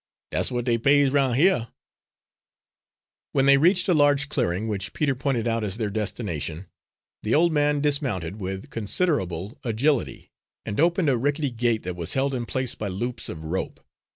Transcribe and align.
"Dat's 0.31 0.47
w'at 0.49 0.65
dey 0.65 0.79
pays 0.79 1.11
roun' 1.11 1.35
hyuh." 1.35 1.67
When 3.33 3.45
they 3.45 3.59
reached 3.59 3.87
a 3.87 3.93
large 3.93 4.29
clearing, 4.29 4.67
which 4.67 4.93
Peter 4.93 5.13
pointed 5.13 5.47
out 5.47 5.63
as 5.63 5.77
their 5.77 5.91
destination, 5.91 6.65
the 7.21 7.35
old 7.35 7.51
man 7.53 7.81
dismounted 7.81 8.37
with 8.37 8.71
considerable 8.71 9.59
agility, 9.63 10.31
and 10.65 10.79
opened 10.79 11.09
a 11.11 11.17
rickety 11.19 11.51
gate 11.51 11.83
that 11.83 11.95
was 11.95 12.15
held 12.15 12.33
in 12.33 12.47
place 12.47 12.73
by 12.73 12.87
loops 12.87 13.29
of 13.29 13.43
rope. 13.43 13.79